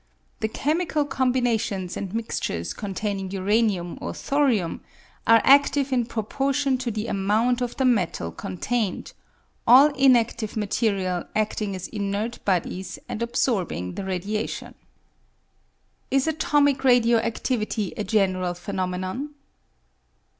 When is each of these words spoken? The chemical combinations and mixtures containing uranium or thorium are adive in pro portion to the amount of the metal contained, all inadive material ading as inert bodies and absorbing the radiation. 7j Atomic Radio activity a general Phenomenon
The 0.39 0.47
chemical 0.47 1.05
combinations 1.05 1.95
and 1.95 2.11
mixtures 2.11 2.73
containing 2.73 3.29
uranium 3.29 3.99
or 4.01 4.15
thorium 4.15 4.81
are 5.27 5.43
adive 5.43 5.91
in 5.91 6.07
pro 6.07 6.23
portion 6.23 6.79
to 6.79 6.89
the 6.89 7.05
amount 7.05 7.61
of 7.61 7.77
the 7.77 7.85
metal 7.85 8.31
contained, 8.31 9.13
all 9.67 9.89
inadive 9.93 10.57
material 10.57 11.25
ading 11.35 11.75
as 11.75 11.87
inert 11.89 12.43
bodies 12.45 12.97
and 13.07 13.21
absorbing 13.21 13.93
the 13.93 14.03
radiation. 14.03 14.73
7j 16.11 16.27
Atomic 16.29 16.83
Radio 16.83 17.19
activity 17.19 17.93
a 17.95 18.03
general 18.03 18.55
Phenomenon 18.55 19.35